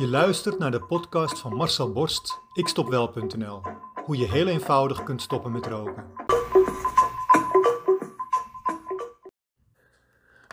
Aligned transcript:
Je 0.00 0.08
luistert 0.08 0.58
naar 0.58 0.70
de 0.70 0.80
podcast 0.80 1.38
van 1.38 1.54
Marcel 1.54 1.92
Borst, 1.92 2.40
ikstopwel.nl. 2.52 3.62
Hoe 4.04 4.16
je 4.16 4.30
heel 4.30 4.46
eenvoudig 4.46 5.02
kunt 5.02 5.22
stoppen 5.22 5.52
met 5.52 5.66
roken. 5.66 6.04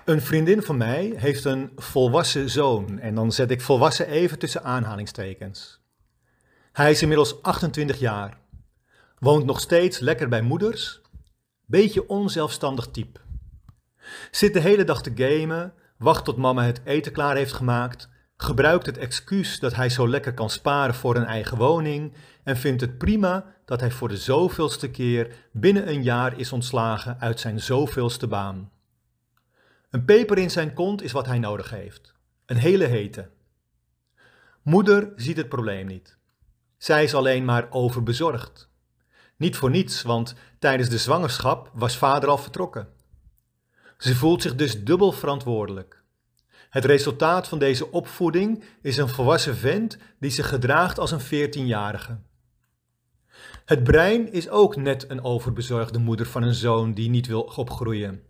Een 0.06 0.22
vriendin 0.22 0.62
van 0.62 0.78
mij 0.78 1.14
heeft 1.16 1.46
een 1.46 1.72
volwassen 1.76 2.50
zoon 2.50 3.00
en 3.00 3.16
dan 3.16 3.32
zet 3.32 3.52
ik 3.52 3.62
volwassen 3.62 4.08
even 4.08 4.40
tussen 4.40 4.64
aanhalingstekens. 4.64 5.82
Hij 6.72 6.92
is 6.92 7.02
inmiddels 7.02 7.42
28 7.42 8.00
jaar, 8.00 8.40
woont 9.20 9.46
nog 9.46 9.60
steeds 9.60 10.00
lekker 10.00 10.30
bij 10.30 10.42
moeders, 10.42 11.02
beetje 11.66 12.10
onzelfstandig 12.10 12.88
type. 12.88 13.20
Zit 14.32 14.54
de 14.54 14.60
hele 14.60 14.84
dag 14.84 15.02
te 15.02 15.12
gamen, 15.16 15.74
wacht 15.98 16.26
tot 16.26 16.38
mama 16.38 16.64
het 16.64 16.82
eten 16.84 17.12
klaar 17.12 17.36
heeft 17.36 17.54
gemaakt, 17.54 18.10
gebruikt 18.38 18.86
het 18.86 18.98
excuus 18.98 19.60
dat 19.60 19.76
hij 19.76 19.90
zo 19.90 20.08
lekker 20.08 20.34
kan 20.34 20.50
sparen 20.50 20.96
voor 20.96 21.16
een 21.16 21.26
eigen 21.26 21.58
woning 21.58 22.14
en 22.44 22.58
vindt 22.58 22.82
het 22.82 22.98
prima 22.98 23.46
dat 23.66 23.80
hij 23.80 23.92
voor 23.92 24.08
de 24.08 24.18
zoveelste 24.18 24.90
keer 24.90 25.36
binnen 25.52 25.88
een 25.88 26.04
jaar 26.04 26.40
is 26.40 26.52
ontslagen 26.52 27.20
uit 27.20 27.40
zijn 27.40 27.60
zoveelste 27.60 28.28
baan. 28.28 28.72
Een 29.90 30.06
peper 30.06 30.38
in 30.38 30.52
zijn 30.52 30.74
kont 30.74 31.02
is 31.02 31.12
wat 31.12 31.26
hij 31.26 31.40
nodig 31.40 31.70
heeft. 31.70 32.14
Een 32.46 32.58
hele 32.58 32.86
hete. 32.86 33.30
Moeder 34.62 35.12
ziet 35.16 35.38
het 35.38 35.50
probleem 35.50 35.86
niet. 35.86 36.18
Zij 36.78 37.04
is 37.04 37.14
alleen 37.14 37.46
maar 37.46 37.68
overbezorgd. 37.70 38.70
Niet 39.38 39.56
voor 39.56 39.70
niets, 39.70 40.02
want 40.02 40.36
tijdens 40.60 40.90
de 40.90 40.98
zwangerschap 40.98 41.72
was 41.74 41.98
vader 41.98 42.30
al 42.30 42.38
vertrokken. 42.38 42.88
Ze 43.98 44.16
voelt 44.16 44.42
zich 44.42 44.56
dus 44.56 44.84
dubbel 44.84 45.12
verantwoordelijk. 45.12 46.04
Het 46.78 46.86
resultaat 46.86 47.48
van 47.48 47.60
deze 47.60 47.92
opvoeding 47.92 48.64
is 48.82 48.98
een 48.98 49.08
volwassen 49.08 49.56
vent 49.56 49.98
die 50.20 50.30
zich 50.30 50.50
gedraagt 50.50 51.00
als 51.00 51.12
een 51.12 51.20
veertienjarige. 51.20 52.18
Het 53.66 53.84
brein 53.84 54.32
is 54.32 54.50
ook 54.50 54.76
net 54.76 55.10
een 55.10 55.24
overbezorgde 55.24 56.00
moeder 56.00 56.26
van 56.26 56.44
een 56.44 56.54
zoon 56.54 56.94
die 56.94 57.10
niet 57.10 57.28
wil 57.28 57.42
opgroeien. 57.42 58.24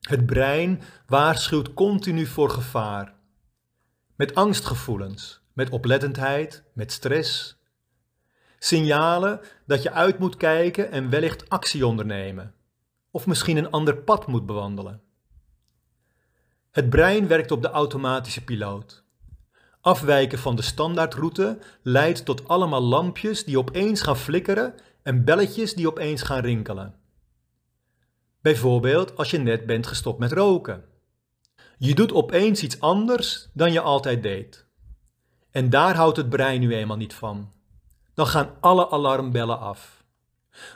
Het 0.00 0.26
brein 0.26 0.82
waarschuwt 1.06 1.74
continu 1.74 2.26
voor 2.26 2.50
gevaar. 2.50 3.14
Met 4.16 4.34
angstgevoelens, 4.34 5.40
met 5.52 5.70
oplettendheid, 5.70 6.62
met 6.72 6.92
stress. 6.92 7.58
Signalen 8.58 9.40
dat 9.66 9.82
je 9.82 9.92
uit 9.92 10.18
moet 10.18 10.36
kijken 10.36 10.90
en 10.90 11.10
wellicht 11.10 11.48
actie 11.48 11.86
ondernemen. 11.86 12.54
Of 13.10 13.26
misschien 13.26 13.56
een 13.56 13.70
ander 13.70 13.96
pad 13.96 14.26
moet 14.26 14.46
bewandelen. 14.46 15.09
Het 16.70 16.90
brein 16.90 17.26
werkt 17.26 17.50
op 17.50 17.62
de 17.62 17.70
automatische 17.70 18.44
piloot. 18.44 19.04
Afwijken 19.80 20.38
van 20.38 20.56
de 20.56 20.62
standaardroute 20.62 21.58
leidt 21.82 22.24
tot 22.24 22.48
allemaal 22.48 22.82
lampjes 22.82 23.44
die 23.44 23.58
opeens 23.58 24.00
gaan 24.00 24.16
flikkeren 24.16 24.74
en 25.02 25.24
belletjes 25.24 25.74
die 25.74 25.88
opeens 25.88 26.22
gaan 26.22 26.40
rinkelen. 26.40 26.94
Bijvoorbeeld 28.40 29.16
als 29.16 29.30
je 29.30 29.38
net 29.38 29.66
bent 29.66 29.86
gestopt 29.86 30.18
met 30.18 30.32
roken. 30.32 30.84
Je 31.78 31.94
doet 31.94 32.12
opeens 32.12 32.62
iets 32.62 32.80
anders 32.80 33.48
dan 33.52 33.72
je 33.72 33.80
altijd 33.80 34.22
deed. 34.22 34.66
En 35.50 35.70
daar 35.70 35.94
houdt 35.94 36.16
het 36.16 36.28
brein 36.28 36.60
nu 36.60 36.74
eenmaal 36.74 36.96
niet 36.96 37.14
van. 37.14 37.52
Dan 38.14 38.26
gaan 38.26 38.50
alle 38.60 38.90
alarmbellen 38.90 39.58
af. 39.58 40.04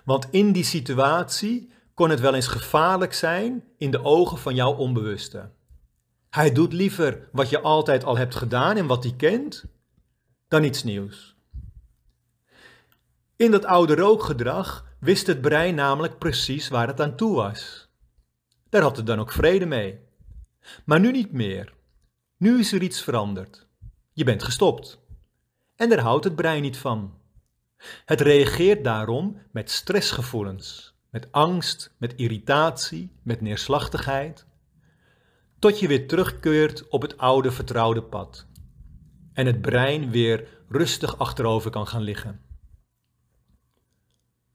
Want 0.04 0.26
in 0.30 0.52
die 0.52 0.64
situatie 0.64 1.72
kon 1.94 2.10
het 2.10 2.20
wel 2.20 2.34
eens 2.34 2.46
gevaarlijk 2.46 3.12
zijn 3.12 3.64
in 3.78 3.90
de 3.90 4.04
ogen 4.04 4.38
van 4.38 4.54
jouw 4.54 4.74
onbewuste. 4.74 5.50
Hij 6.34 6.52
doet 6.52 6.72
liever 6.72 7.28
wat 7.32 7.50
je 7.50 7.60
altijd 7.60 8.04
al 8.04 8.16
hebt 8.16 8.34
gedaan 8.34 8.76
en 8.76 8.86
wat 8.86 9.02
hij 9.02 9.14
kent, 9.16 9.64
dan 10.48 10.64
iets 10.64 10.82
nieuws. 10.82 11.36
In 13.36 13.50
dat 13.50 13.64
oude 13.64 13.94
rookgedrag 13.94 14.86
wist 14.98 15.26
het 15.26 15.40
brein 15.40 15.74
namelijk 15.74 16.18
precies 16.18 16.68
waar 16.68 16.86
het 16.86 17.00
aan 17.00 17.16
toe 17.16 17.34
was. 17.34 17.88
Daar 18.68 18.82
had 18.82 18.96
het 18.96 19.06
dan 19.06 19.20
ook 19.20 19.32
vrede 19.32 19.66
mee. 19.66 20.00
Maar 20.84 21.00
nu 21.00 21.10
niet 21.10 21.32
meer. 21.32 21.72
Nu 22.36 22.58
is 22.58 22.72
er 22.72 22.82
iets 22.82 23.02
veranderd. 23.02 23.66
Je 24.12 24.24
bent 24.24 24.42
gestopt. 24.42 24.98
En 25.76 25.88
daar 25.88 26.00
houdt 26.00 26.24
het 26.24 26.36
brein 26.36 26.62
niet 26.62 26.76
van. 26.76 27.14
Het 28.04 28.20
reageert 28.20 28.84
daarom 28.84 29.38
met 29.50 29.70
stressgevoelens, 29.70 30.94
met 31.10 31.32
angst, 31.32 31.94
met 31.98 32.14
irritatie, 32.14 33.10
met 33.22 33.40
neerslachtigheid, 33.40 34.46
tot 35.64 35.78
je 35.78 35.88
weer 35.88 36.08
terugkeert 36.08 36.88
op 36.88 37.02
het 37.02 37.18
oude 37.18 37.52
vertrouwde 37.52 38.02
pad 38.02 38.46
en 39.32 39.46
het 39.46 39.60
brein 39.60 40.10
weer 40.10 40.48
rustig 40.68 41.18
achterover 41.18 41.70
kan 41.70 41.86
gaan 41.86 42.02
liggen. 42.02 42.40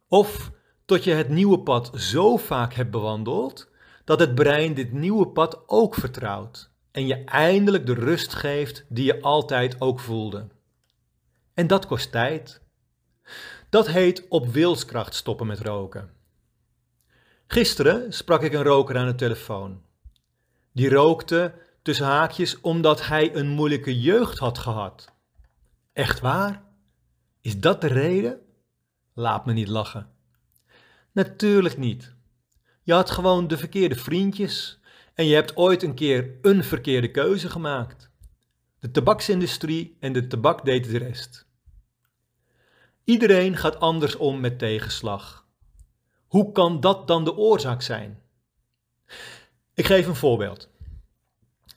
Of 0.08 0.52
tot 0.86 1.04
je 1.04 1.12
het 1.12 1.30
nieuwe 1.30 1.60
pad 1.60 1.92
zo 1.96 2.38
vaak 2.38 2.74
hebt 2.74 2.92
bewandeld 2.92 3.70
dat 4.06 4.20
het 4.20 4.36
brein 4.36 4.74
dit 4.74 4.92
nieuwe 4.92 5.28
pad 5.28 5.64
ook 5.66 5.96
vertrouwt 5.96 6.72
en 6.92 7.08
je 7.08 7.24
eindelijk 7.24 7.86
de 7.86 7.94
rust 7.94 8.34
geeft 8.34 8.86
die 8.90 9.06
je 9.06 9.22
altijd 9.22 9.82
ook 9.82 10.00
voelde. 10.00 10.48
En 11.54 11.68
dat 11.68 11.86
kost 11.86 12.12
tijd. 12.12 12.62
Dat 13.70 13.88
heet 13.88 14.28
op 14.28 14.48
wilskracht 14.48 15.16
stoppen 15.16 15.48
met 15.48 15.60
roken. 15.60 16.10
Gisteren 17.48 18.14
sprak 18.14 18.42
ik 18.42 18.54
een 18.54 18.64
roker 18.64 18.98
aan 18.98 19.08
de 19.08 19.16
telefoon. 19.16 19.88
Die 20.80 20.90
rookte 20.90 21.54
tussen 21.82 22.06
haakjes 22.06 22.62
omdat 22.62 23.08
hij 23.08 23.36
een 23.36 23.48
moeilijke 23.48 24.00
jeugd 24.00 24.38
had 24.38 24.58
gehad. 24.58 25.12
Echt 25.94 26.20
waar? 26.20 26.64
Is 27.42 27.60
dat 27.60 27.82
de 27.82 27.88
reden? 27.88 28.40
Laat 29.14 29.46
me 29.46 29.54
niet 29.54 29.68
lachen. 29.68 30.10
Natuurlijk 31.12 31.78
niet. 31.78 32.14
Je 32.84 32.94
had 32.94 33.10
gewoon 33.10 33.48
de 33.48 33.58
verkeerde 33.58 33.96
vriendjes 33.96 34.80
en 35.14 35.26
je 35.26 35.36
hebt 35.36 35.58
ooit 35.58 35.84
een 35.84 35.94
keer 35.94 36.38
een 36.42 36.64
verkeerde 36.64 37.12
keuze 37.12 37.50
gemaakt. 37.50 38.12
De 38.80 38.92
tabaksindustrie 38.92 39.98
en 40.00 40.14
de 40.14 40.28
tabak 40.28 40.66
deed 40.66 40.90
de 40.90 40.98
rest. 40.98 41.48
Iedereen 43.04 43.58
gaat 43.58 43.80
anders 43.80 44.16
om 44.16 44.40
met 44.40 44.60
tegenslag. 44.60 45.48
Hoe 46.28 46.52
kan 46.52 46.80
dat 46.80 47.08
dan 47.08 47.24
de 47.24 47.36
oorzaak 47.36 47.82
zijn? 47.82 48.19
Ik 49.80 49.86
geef 49.86 50.08
een 50.08 50.16
voorbeeld. 50.16 50.70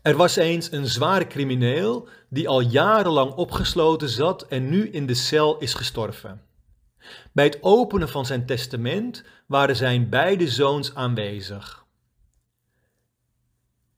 Er 0.03 0.17
was 0.17 0.37
eens 0.37 0.73
een 0.73 0.87
zware 0.87 1.27
crimineel 1.27 2.09
die 2.29 2.49
al 2.49 2.61
jarenlang 2.61 3.33
opgesloten 3.33 4.09
zat 4.09 4.43
en 4.43 4.69
nu 4.69 4.89
in 4.89 5.07
de 5.07 5.15
cel 5.15 5.59
is 5.59 5.75
gestorven. 5.75 6.43
Bij 7.33 7.45
het 7.45 7.59
openen 7.61 8.09
van 8.09 8.27
zijn 8.27 8.47
testament 8.47 9.25
waren 9.47 9.77
zijn 9.77 10.09
beide 10.09 10.49
zoons 10.49 10.95
aanwezig. 10.95 11.87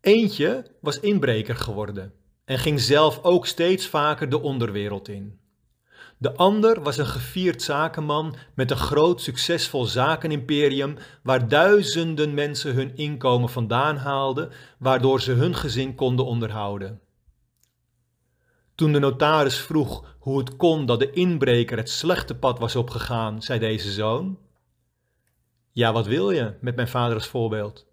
Eentje 0.00 0.70
was 0.80 1.00
inbreker 1.00 1.56
geworden 1.56 2.12
en 2.44 2.58
ging 2.58 2.80
zelf 2.80 3.22
ook 3.22 3.46
steeds 3.46 3.86
vaker 3.86 4.28
de 4.28 4.40
onderwereld 4.40 5.08
in. 5.08 5.38
De 6.24 6.36
ander 6.36 6.82
was 6.82 6.96
een 6.96 7.06
gevierd 7.06 7.62
zakenman 7.62 8.34
met 8.54 8.70
een 8.70 8.76
groot 8.76 9.20
succesvol 9.20 9.84
zakenimperium 9.84 10.96
waar 11.22 11.48
duizenden 11.48 12.34
mensen 12.34 12.74
hun 12.74 12.96
inkomen 12.96 13.48
vandaan 13.48 13.96
haalden, 13.96 14.50
waardoor 14.78 15.20
ze 15.20 15.32
hun 15.32 15.54
gezin 15.54 15.94
konden 15.94 16.26
onderhouden. 16.26 17.00
Toen 18.74 18.92
de 18.92 18.98
notaris 18.98 19.58
vroeg 19.58 20.16
hoe 20.18 20.38
het 20.38 20.56
kon 20.56 20.86
dat 20.86 20.98
de 20.98 21.10
inbreker 21.10 21.76
het 21.76 21.90
slechte 21.90 22.34
pad 22.34 22.58
was 22.58 22.76
opgegaan, 22.76 23.42
zei 23.42 23.58
deze 23.58 23.92
zoon: 23.92 24.38
Ja, 25.70 25.92
wat 25.92 26.06
wil 26.06 26.30
je 26.30 26.54
met 26.60 26.76
mijn 26.76 26.88
vader 26.88 27.14
als 27.14 27.26
voorbeeld? 27.26 27.86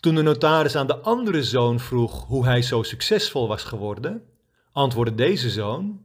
Toen 0.00 0.14
de 0.14 0.22
notaris 0.22 0.76
aan 0.76 0.86
de 0.86 0.98
andere 0.98 1.42
zoon 1.42 1.80
vroeg 1.80 2.26
hoe 2.26 2.44
hij 2.44 2.62
zo 2.62 2.82
succesvol 2.82 3.48
was 3.48 3.62
geworden, 3.62 4.22
antwoordde 4.72 5.14
deze 5.14 5.50
zoon: 5.50 6.04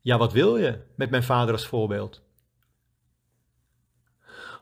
Ja, 0.00 0.18
wat 0.18 0.32
wil 0.32 0.56
je 0.56 0.78
met 0.94 1.10
mijn 1.10 1.22
vader 1.22 1.52
als 1.52 1.66
voorbeeld? 1.66 2.22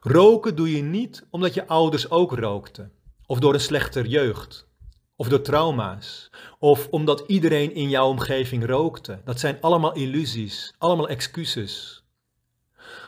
Roken 0.01 0.57
doe 0.57 0.77
je 0.77 0.83
niet 0.83 1.27
omdat 1.31 1.55
je 1.55 1.67
ouders 1.67 2.11
ook 2.11 2.33
rookten, 2.33 2.93
of 3.27 3.39
door 3.39 3.55
een 3.55 3.61
slechter 3.61 4.07
jeugd, 4.07 4.69
of 5.17 5.29
door 5.29 5.41
trauma's, 5.41 6.31
of 6.59 6.89
omdat 6.91 7.25
iedereen 7.27 7.75
in 7.75 7.89
jouw 7.89 8.09
omgeving 8.09 8.67
rookte. 8.67 9.21
Dat 9.25 9.41
zijn 9.41 9.61
allemaal 9.61 9.95
illusies, 9.95 10.75
allemaal 10.79 11.09
excuses. 11.09 12.05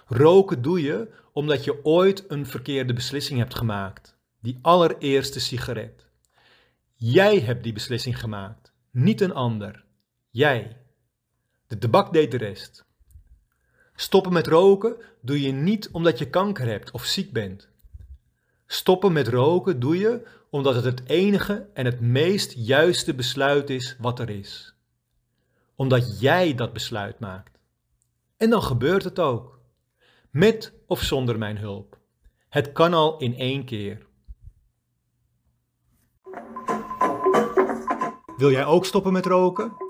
Roken 0.06 0.62
doe 0.62 0.82
je 0.82 1.10
omdat 1.32 1.64
je 1.64 1.84
ooit 1.84 2.24
een 2.28 2.46
verkeerde 2.46 2.92
beslissing 2.92 3.38
hebt 3.38 3.54
gemaakt, 3.54 4.16
die 4.40 4.58
allereerste 4.62 5.40
sigaret. 5.40 6.06
Jij 6.94 7.38
hebt 7.38 7.62
die 7.62 7.72
beslissing 7.72 8.20
gemaakt, 8.20 8.72
niet 8.90 9.20
een 9.20 9.34
ander. 9.34 9.84
Jij. 10.30 10.76
De 11.70 11.78
tabak 11.78 12.12
deed 12.12 12.30
de 12.30 12.36
rest. 12.36 12.84
Stoppen 13.94 14.32
met 14.32 14.46
roken 14.46 14.96
doe 15.20 15.40
je 15.40 15.52
niet 15.52 15.90
omdat 15.90 16.18
je 16.18 16.30
kanker 16.30 16.66
hebt 16.66 16.90
of 16.90 17.04
ziek 17.04 17.32
bent. 17.32 17.68
Stoppen 18.66 19.12
met 19.12 19.28
roken 19.28 19.80
doe 19.80 19.98
je 19.98 20.26
omdat 20.50 20.74
het 20.74 20.84
het 20.84 21.02
enige 21.06 21.68
en 21.74 21.84
het 21.84 22.00
meest 22.00 22.52
juiste 22.56 23.14
besluit 23.14 23.70
is 23.70 23.96
wat 23.98 24.18
er 24.18 24.30
is. 24.30 24.74
omdat 25.74 26.20
jij 26.20 26.54
dat 26.54 26.72
besluit 26.72 27.18
maakt. 27.18 27.58
En 28.36 28.50
dan 28.50 28.62
gebeurt 28.62 29.04
het 29.04 29.18
ook. 29.18 29.58
Met 30.30 30.72
of 30.86 31.02
zonder 31.02 31.38
mijn 31.38 31.58
hulp. 31.58 31.98
Het 32.48 32.72
kan 32.72 32.94
al 32.94 33.18
in 33.18 33.34
één 33.36 33.64
keer. 33.64 34.06
Wil 38.36 38.50
jij 38.50 38.64
ook 38.64 38.84
stoppen 38.84 39.12
met 39.12 39.26
roken? 39.26 39.89